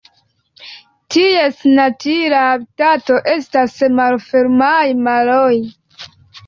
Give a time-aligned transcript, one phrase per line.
[1.15, 5.55] Ties natura habitato estas malfermaj maroj.